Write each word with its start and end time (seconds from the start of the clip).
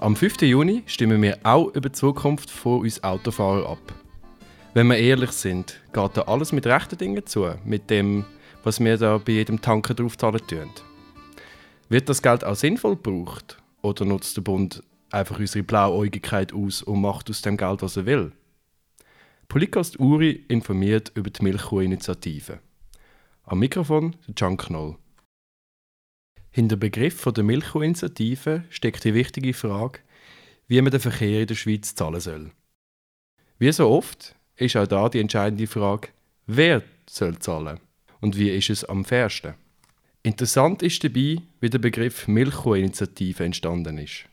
Am 0.00 0.14
5. 0.14 0.42
Juni 0.42 0.84
stimmen 0.86 1.20
wir 1.22 1.40
auch 1.42 1.74
über 1.74 1.88
die 1.88 1.92
Zukunft 1.92 2.50
von 2.50 2.82
uns 2.82 3.02
Autofahrern 3.02 3.66
ab. 3.66 3.94
Wenn 4.72 4.86
wir 4.86 4.96
ehrlich 4.96 5.32
sind, 5.32 5.80
geht 5.92 6.16
da 6.16 6.22
alles 6.22 6.52
mit 6.52 6.68
rechten 6.68 6.96
Dingen 6.96 7.26
zu, 7.26 7.48
mit 7.64 7.90
dem, 7.90 8.24
was 8.62 8.78
wir 8.78 8.96
da 8.96 9.18
bei 9.18 9.32
jedem 9.32 9.60
Tanken 9.60 9.96
draufzahlen 9.96 10.46
tun. 10.46 10.70
Wird 11.88 12.08
das 12.08 12.22
Geld 12.22 12.44
auch 12.44 12.54
sinnvoll 12.54 12.94
gebraucht? 12.94 13.60
Oder 13.82 14.04
nutzt 14.04 14.36
der 14.36 14.42
Bund 14.42 14.84
einfach 15.10 15.40
unsere 15.40 15.64
Blauäugigkeit 15.64 16.52
aus 16.52 16.80
und 16.80 17.00
macht 17.00 17.28
aus 17.28 17.42
dem 17.42 17.56
Geld, 17.56 17.82
was 17.82 17.96
er 17.96 18.06
will? 18.06 18.30
Polycast 19.48 19.98
Uri 19.98 20.44
informiert 20.46 21.10
über 21.16 21.30
die 21.30 21.42
Milchkuh-Initiative. 21.42 22.60
Am 23.42 23.58
Mikrofon 23.58 24.14
Can 24.36 24.56
Knoll. 24.56 24.94
Hinter 26.58 26.74
dem 26.74 26.80
Begriff 26.80 27.22
der 27.22 27.44
Milchkuh-Initiative 27.44 28.64
steckt 28.68 29.04
die 29.04 29.14
wichtige 29.14 29.54
Frage, 29.54 30.00
wie 30.66 30.82
man 30.82 30.90
den 30.90 30.98
Verkehr 30.98 31.42
in 31.42 31.46
der 31.46 31.54
Schweiz 31.54 31.94
zahlen 31.94 32.18
soll. 32.18 32.50
Wie 33.60 33.70
so 33.70 33.88
oft 33.88 34.34
ist 34.56 34.76
auch 34.76 34.88
da 34.88 35.08
die 35.08 35.20
entscheidende 35.20 35.68
Frage, 35.68 36.08
wer 36.48 36.82
soll 37.08 37.38
zahlen 37.38 37.78
und 38.20 38.36
wie 38.36 38.50
ist 38.50 38.70
es 38.70 38.84
am 38.84 39.04
fairsten. 39.04 39.54
Interessant 40.24 40.82
ist 40.82 41.04
dabei, 41.04 41.36
wie 41.60 41.70
der 41.70 41.78
Begriff 41.78 42.26
Milchkuh-Initiative 42.26 43.44
entstanden 43.44 43.98
ist. 43.98 44.24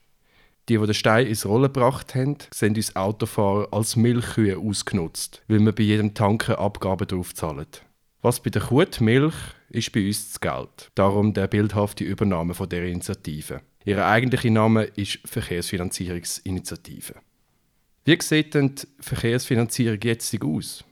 Die, 0.68 0.80
die 0.80 0.84
den 0.84 0.96
Stein 0.96 1.28
ins 1.28 1.46
Rollen 1.46 1.72
gebracht 1.72 2.16
haben, 2.16 2.38
sehen 2.52 2.76
uns 2.76 2.96
Autofahrer 2.96 3.68
als 3.72 3.96
Milchkühe 3.96 4.58
ausgenutzt, 4.58 5.44
weil 5.48 5.60
wir 5.60 5.74
bei 5.74 5.84
jedem 5.84 6.16
Tanken 6.16 6.56
Abgaben 6.56 7.08
drauf 7.08 7.36
zahlen. 7.36 7.68
Was 8.24 8.40
bei 8.40 8.50
der 8.50 8.64
Kuh 8.64 8.84
die 8.84 9.04
Milch 9.04 9.36
ist 9.76 9.92
bei 9.92 10.06
uns 10.06 10.32
das 10.32 10.42
Geld. 10.42 10.92
Darum 10.96 11.34
der 11.34 11.48
bildhafte 11.48 12.04
Übernahme 12.04 12.54
von 12.54 12.70
der 12.70 12.86
Initiative. 12.86 13.62
Ihr 13.86 14.06
eigentlicher 14.06 14.50
Name 14.50 14.84
ist 14.84 15.20
Verkehrsfinanzierungsinitiative. 15.26 17.16
Wie 18.06 18.18
sieht 18.22 18.54
denn 18.54 18.76
die 18.76 18.88
Verkehrsfinanzierung 19.00 20.00
jetzt 20.04 20.44
aus? 20.44 20.84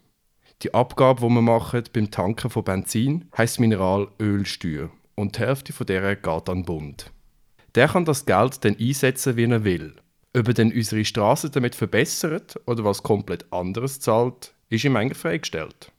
Die 0.61 0.73
Abgabe, 0.73 1.21
die 1.21 1.33
wir 1.33 1.41
machen 1.41 1.83
beim 1.91 2.11
Tanken 2.11 2.49
von 2.49 2.63
Benzin, 2.63 3.29
heisst 3.37 3.59
Mineralölsteuer 3.59 4.89
und 5.15 5.35
die 5.35 5.39
Hälfte 5.41 5.73
von 5.73 5.87
der 5.87 6.15
geht 6.15 6.27
an 6.27 6.59
den 6.59 6.65
Bund. 6.65 7.11
Der 7.75 7.87
kann 7.87 8.05
das 8.05 8.25
Geld 8.25 8.63
dann 8.63 8.77
einsetzen, 8.79 9.35
wie 9.35 9.45
er 9.45 9.63
will. 9.63 9.95
Ob 10.35 10.47
er 10.47 10.53
dann 10.53 10.71
unsere 10.71 11.05
Straßen 11.05 11.51
damit 11.51 11.75
verbessert 11.75 12.59
oder 12.65 12.83
was 12.83 13.03
komplett 13.03 13.51
anderes 13.51 13.99
zahlt, 13.99 14.53
ist 14.69 14.83
ihm 14.83 14.95
eigentlich 14.95 15.17
freigestellt. 15.17 15.91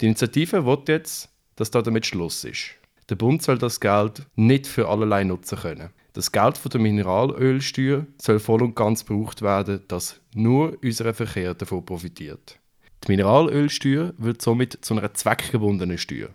Die 0.00 0.06
Initiative 0.06 0.64
will 0.64 0.82
jetzt, 0.86 1.28
dass 1.56 1.70
da 1.70 1.82
damit 1.82 2.06
Schluss 2.06 2.44
ist. 2.44 2.74
Der 3.08 3.16
Bund 3.16 3.42
soll 3.42 3.58
das 3.58 3.80
Geld 3.80 4.26
nicht 4.34 4.66
für 4.66 4.88
allerlei 4.88 5.24
nutzen 5.24 5.58
können. 5.58 5.90
Das 6.12 6.32
Geld 6.32 6.56
von 6.56 6.70
der 6.70 6.80
Mineralölsteuer 6.80 8.06
soll 8.20 8.38
voll 8.38 8.62
und 8.62 8.74
ganz 8.74 9.04
gebraucht 9.04 9.42
werden, 9.42 9.82
dass 9.88 10.20
nur 10.34 10.76
unser 10.82 11.12
Verkehr 11.12 11.54
davon 11.54 11.84
profitiert. 11.84 12.58
Die 13.04 13.12
Mineralölsteuer 13.12 14.14
wird 14.16 14.40
somit 14.40 14.78
zu 14.84 14.94
einer 14.94 15.12
zweckgebundenen 15.12 15.98
Steuer. 15.98 16.30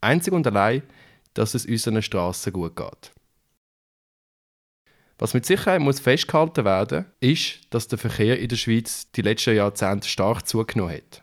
Einzig 0.00 0.32
und 0.32 0.46
allein, 0.46 0.82
dass 1.34 1.54
es 1.54 1.66
unseren 1.66 2.02
Straßen 2.02 2.52
gut 2.52 2.74
geht. 2.74 3.12
Was 5.18 5.34
mit 5.34 5.44
Sicherheit 5.44 5.82
muss 5.82 6.00
festgehalten 6.00 6.64
werden, 6.64 7.04
ist, 7.20 7.60
dass 7.68 7.88
der 7.88 7.98
Verkehr 7.98 8.40
in 8.40 8.48
der 8.48 8.56
Schweiz 8.56 9.10
die 9.12 9.20
letzten 9.20 9.54
Jahrzehnte 9.54 10.08
stark 10.08 10.48
zugenommen 10.48 10.96
hat. 10.96 11.22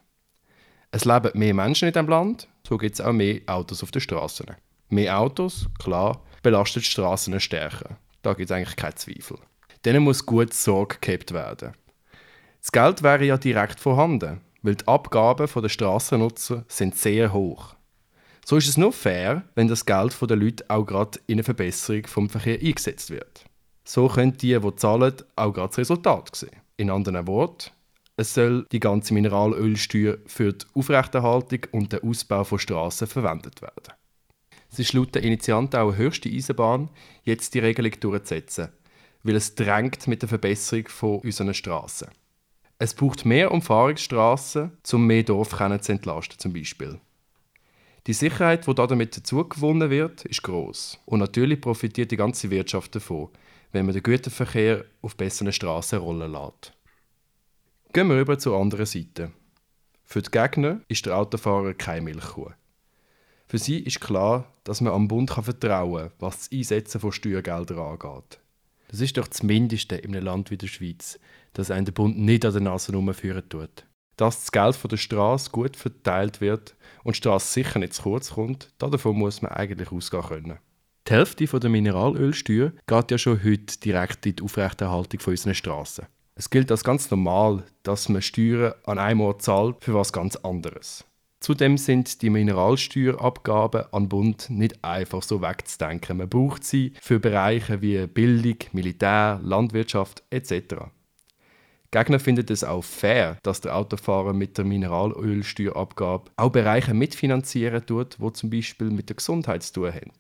Es 0.91 1.03
leben 1.03 1.31
mehr 1.33 1.55
Menschen 1.55 1.87
in 1.87 1.93
diesem 1.93 2.07
Land, 2.07 2.47
so 2.67 2.77
gibt 2.77 2.95
es 2.95 3.01
auch 3.01 3.13
mehr 3.13 3.39
Autos 3.45 3.81
auf 3.81 3.91
den 3.91 4.01
Straßen. 4.01 4.47
Mehr 4.89 5.19
Autos, 5.19 5.67
klar, 5.79 6.21
belastet 6.43 6.83
die 6.83 6.87
Straßen 6.87 7.39
stärker. 7.39 7.97
Da 8.21 8.33
gibt 8.33 8.49
es 8.49 8.55
eigentlich 8.55 8.75
keinen 8.75 8.97
Zweifel. 8.97 9.37
Denen 9.85 10.03
muss 10.03 10.25
gut 10.25 10.53
Sorge 10.53 10.97
gehabt 10.99 11.31
werden. 11.31 11.73
Das 12.61 12.71
Geld 12.71 13.03
wäre 13.03 13.23
ja 13.23 13.37
direkt 13.37 13.79
vorhanden, 13.79 14.41
weil 14.63 14.75
die 14.75 14.87
Abgaben 14.87 15.47
der 15.49 15.69
Straßennutzer 15.69 16.65
sind 16.67 16.95
sehr 16.95 17.31
hoch. 17.31 17.75
So 18.45 18.57
ist 18.57 18.67
es 18.67 18.77
nur 18.77 18.91
fair, 18.91 19.43
wenn 19.55 19.69
das 19.69 19.85
Geld 19.85 20.17
der 20.21 20.35
Leute 20.35 20.65
auch 20.67 20.83
gerade 20.83 21.19
in 21.27 21.35
eine 21.35 21.43
Verbesserung 21.43 22.05
vom 22.07 22.29
Verkehr 22.29 22.59
eingesetzt 22.59 23.09
wird. 23.09 23.45
So 23.85 24.09
können 24.09 24.35
die, 24.37 24.59
die 24.59 24.75
zahlen, 24.75 25.13
auch 25.37 25.53
gerade 25.53 25.69
das 25.69 25.77
Resultat 25.77 26.35
sehen. 26.35 26.61
In 26.75 26.89
anderen 26.89 27.27
Worten, 27.27 27.71
es 28.19 28.33
soll 28.33 28.65
die 28.71 28.79
ganze 28.79 29.13
Mineralölsteuer 29.13 30.17
für 30.25 30.51
die 30.51 30.65
Aufrechterhaltung 30.73 31.59
und 31.71 31.93
den 31.93 32.03
Ausbau 32.03 32.43
von 32.43 32.57
Straßen 32.57 33.07
verwendet 33.07 33.61
werden. 33.61 33.93
Es 34.71 34.79
ist 34.79 34.93
laut 34.93 35.13
der 35.13 35.23
Initianten 35.23 35.79
auch 35.79 35.89
eine 35.89 35.97
höchste 35.97 36.27
Eisenbahn, 36.27 36.89
jetzt 37.23 37.53
die 37.53 37.59
Regelung 37.59 37.93
durchzusetzen, 37.99 38.69
weil 39.23 39.35
es 39.35 39.53
drängt 39.53 40.07
mit 40.07 40.23
der 40.23 40.29
Verbesserung 40.29 40.87
von 40.87 41.19
unseren 41.19 41.53
Straßen. 41.53 42.07
Es 42.79 42.93
braucht 42.95 43.23
mehr 43.23 43.51
Umfahrungsstraßen, 43.51 44.71
um 44.91 45.07
mehr 45.07 45.23
Dorf 45.23 45.49
zu 45.49 45.91
entlasten, 45.91 46.39
zum 46.39 46.53
Beispiel. 46.53 46.99
Die 48.07 48.13
Sicherheit, 48.13 48.67
die 48.67 48.73
damit 48.73 49.15
dazu 49.15 49.47
gewonnen 49.47 49.89
wird, 49.89 50.25
ist 50.25 50.43
groß 50.43 50.99
und 51.05 51.19
natürlich 51.19 51.61
profitiert 51.61 52.09
die 52.09 52.17
ganze 52.17 52.49
Wirtschaft 52.49 52.95
davon, 52.95 53.29
wenn 53.71 53.85
man 53.85 53.93
den 53.93 54.03
Güterverkehr 54.03 54.85
auf 55.01 55.15
besseren 55.15 55.51
Straßen 55.51 55.99
rollen 55.99 56.31
lässt. 56.31 56.76
Gehen 57.97 58.09
wir 58.09 58.21
über 58.21 58.37
zur 58.37 58.55
anderen 58.61 58.85
Seite. 58.85 59.31
Für 60.03 60.21
die 60.21 60.29
Gegner 60.29 60.81
ist 60.87 61.07
der 61.07 61.17
Autofahrer 61.17 61.73
keine 61.73 62.01
Milchkuh. 62.01 62.51
Für 63.47 63.57
sie 63.57 63.79
ist 63.79 64.01
klar, 64.01 64.53
dass 64.65 64.81
man 64.81 64.93
am 64.93 65.07
Bund 65.07 65.31
vertrauen 65.31 66.09
kann, 66.09 66.11
was 66.19 66.37
das 66.37 66.51
Einsetzen 66.51 67.01
von 67.01 67.11
Steuergeldern 67.11 67.79
angeht. 67.79 68.39
Das 68.89 69.01
ist 69.01 69.17
doch 69.17 69.27
das 69.27 69.41
Mindeste 69.41 69.95
in 69.95 70.15
einem 70.15 70.25
Land 70.25 70.51
wie 70.51 70.57
der 70.57 70.67
Schweiz, 70.67 71.17
dass 71.53 71.71
ein 71.71 71.85
der 71.85 71.91
Bund 71.91 72.19
nicht 72.19 72.45
an 72.45 72.53
der 72.53 72.61
Nase 72.61 72.91
herumführen 72.91 73.49
tut. 73.49 73.87
Dass 74.15 74.41
das 74.41 74.51
Geld 74.51 74.75
von 74.75 74.89
der 74.89 74.97
Straße 74.97 75.49
gut 75.49 75.75
verteilt 75.75 76.39
wird 76.39 76.75
und 77.03 77.15
die 77.15 77.17
Straße 77.17 77.51
sicher 77.51 77.79
nicht 77.79 77.95
zu 77.95 78.03
kurz 78.03 78.29
kommt, 78.29 78.69
davon 78.77 79.17
muss 79.17 79.41
man 79.41 79.53
eigentlich 79.53 79.91
ausgehen 79.91 80.21
können. 80.21 80.59
Die 81.07 81.13
Hälfte 81.13 81.47
der 81.47 81.69
Mineralölsteuer 81.71 82.73
geht 82.85 83.09
ja 83.09 83.17
schon 83.17 83.43
heute 83.43 83.79
direkt 83.79 84.23
in 84.27 84.35
die 84.35 84.43
Aufrechterhaltung 84.43 85.19
unserer 85.25 85.55
Straßen. 85.55 86.05
Es 86.39 86.51
gilt 86.51 86.69
als 86.69 86.83
ganz 86.83 87.09
normal, 87.09 87.63
dass 87.81 88.09
man 88.09 88.21
Steuern 88.21 88.75
an 88.85 88.99
einem 88.99 89.21
Ort 89.21 89.41
zahlt 89.41 89.77
für 89.83 89.95
was 89.95 90.13
ganz 90.13 90.35
anderes. 90.35 91.03
Zudem 91.39 91.79
sind 91.79 92.21
die 92.21 92.29
Mineralsteuerabgaben 92.29 93.85
an 93.91 94.07
Bund 94.07 94.47
nicht 94.51 94.83
einfach 94.83 95.23
so 95.23 95.41
wegzudenken. 95.41 96.17
Man 96.17 96.29
braucht 96.29 96.63
sie 96.63 96.93
für 97.01 97.19
Bereiche 97.19 97.81
wie 97.81 98.05
Bildung, 98.05 98.57
Militär, 98.71 99.39
Landwirtschaft 99.43 100.21
etc. 100.29 100.75
Gegner 101.89 102.19
finden 102.19 102.45
es 102.49 102.63
auch 102.63 102.83
fair, 102.83 103.39
dass 103.41 103.61
der 103.61 103.75
Autofahrer 103.75 104.33
mit 104.33 104.59
der 104.59 104.65
Mineralölsteuerabgabe 104.65 106.29
auch 106.35 106.51
Bereiche 106.51 106.93
mitfinanzieren 106.93 107.83
tut, 107.83 108.19
wo 108.19 108.29
zum 108.29 108.51
Beispiel 108.51 108.91
mit 108.91 109.09
der 109.09 109.15
Gesundheit 109.15 109.63
zu 109.63 109.73
tun 109.73 109.91
haben. 109.91 110.11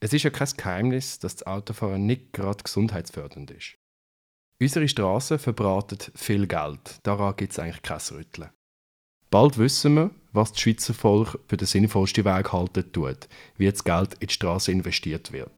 Es 0.00 0.14
ist 0.14 0.22
ja 0.22 0.30
kein 0.30 0.48
Geheimnis, 0.56 1.18
dass 1.18 1.36
das 1.36 1.46
Autofahren 1.46 2.06
nicht 2.06 2.32
gerade 2.32 2.64
gesundheitsfördernd 2.64 3.50
ist. 3.50 3.76
Unsere 4.60 4.88
Straßen 4.88 5.38
verbraten 5.38 5.98
viel 6.16 6.48
Geld. 6.48 6.98
Daran 7.04 7.36
gibt 7.36 7.52
es 7.52 7.60
eigentlich 7.60 7.82
kein 7.82 8.00
Rütteln. 8.10 8.50
Bald 9.30 9.56
wissen 9.56 9.94
wir, 9.94 10.10
was 10.32 10.50
das 10.50 10.60
Schweizer 10.60 10.94
Volk 10.94 11.38
für 11.46 11.56
den 11.56 11.66
sinnvollsten 11.66 12.24
Weg 12.24 12.52
halten 12.52 12.90
tut, 12.92 13.28
wie 13.56 13.70
das 13.70 13.84
Geld 13.84 14.14
in 14.14 14.26
die 14.26 14.34
Straße 14.34 14.72
investiert 14.72 15.30
wird. 15.30 15.50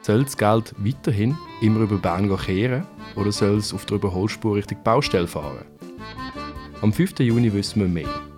Soll 0.00 0.24
das 0.24 0.36
Geld 0.36 0.74
weiterhin 0.78 1.38
immer 1.60 1.80
über 1.80 1.98
Bern 1.98 2.36
kehren 2.36 2.84
oder 3.14 3.30
soll 3.30 3.58
es 3.58 3.72
auf 3.72 3.86
der 3.86 3.98
Überholspur 3.98 4.56
Richtung 4.56 4.82
Baustelle 4.82 5.28
fahren? 5.28 5.64
Am 6.80 6.92
5. 6.92 7.20
Juni 7.20 7.52
wissen 7.52 7.80
wir 7.80 7.88
mehr. 7.88 8.31